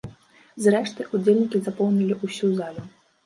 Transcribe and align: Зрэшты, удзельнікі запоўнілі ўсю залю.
Зрэшты, 0.67 1.05
удзельнікі 1.17 1.61
запоўнілі 1.67 2.17
ўсю 2.25 2.49
залю. 2.61 2.83